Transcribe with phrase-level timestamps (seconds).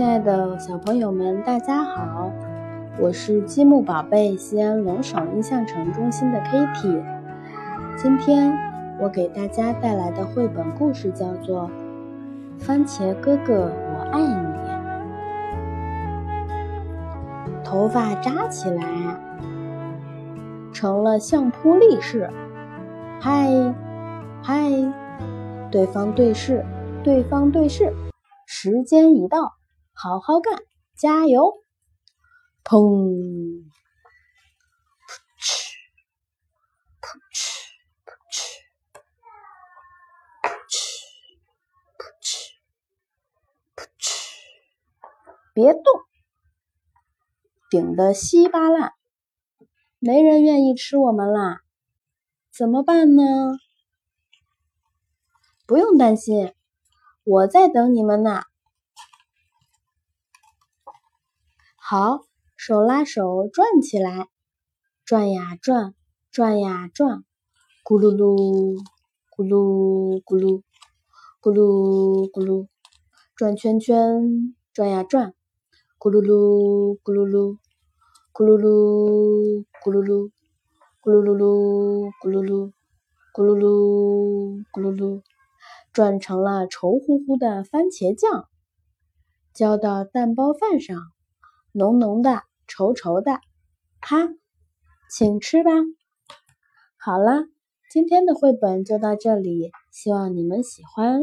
[0.00, 2.32] 亲爱的小朋友们，大家好，
[2.98, 7.02] 我是积木宝贝西安龙爽印象城中心的 Kitty。
[7.98, 8.50] 今天
[8.98, 11.70] 我给大家带来的绘本故事叫做
[12.64, 14.24] 《番茄哥哥我爱你》。
[17.62, 18.82] 头发扎起来，
[20.72, 22.30] 成了相扑力士。
[23.20, 23.50] 嗨，
[24.40, 24.70] 嗨，
[25.70, 26.64] 对方对视，
[27.04, 27.92] 对方对视，
[28.46, 29.59] 时间已到。
[30.02, 30.62] 好好干，
[30.96, 31.62] 加油！
[32.64, 32.80] 砰！
[35.06, 35.76] 噗嗤！
[37.02, 37.68] 噗嗤！
[38.06, 38.64] 噗嗤！
[40.38, 40.78] 噗嗤！
[41.98, 42.56] 噗嗤！
[43.76, 44.08] 噗嗤！
[45.52, 45.82] 别动！
[47.68, 48.94] 顶得稀巴烂，
[49.98, 51.60] 没人愿意吃我们啦！
[52.50, 53.22] 怎么办呢？
[55.66, 56.54] 不用担心，
[57.22, 58.44] 我在等你们呢。
[61.90, 62.20] 好，
[62.56, 64.28] 手拉手转起来，
[65.04, 65.92] 转呀转，
[66.30, 67.24] 转呀转，
[67.82, 68.78] 咕噜噜，
[69.36, 70.62] 咕噜咕噜，
[71.42, 72.68] 咕噜咕噜，
[73.34, 75.34] 转圈圈，转呀转，
[75.98, 77.58] 咕噜噜，咕噜噜，
[78.32, 80.30] 咕噜噜，咕噜噜，
[81.02, 82.70] 咕噜噜噜，咕噜噜，
[83.34, 85.22] 咕噜噜，咕噜噜，
[85.92, 88.48] 转成了稠乎乎的番茄酱，
[89.52, 90.96] 浇到蛋包饭上。
[91.72, 93.40] 浓浓的，稠稠的，
[94.00, 94.28] 哈，
[95.10, 95.70] 请吃吧。
[96.98, 97.44] 好了，
[97.90, 101.22] 今天的绘本就到这里，希望你们喜欢。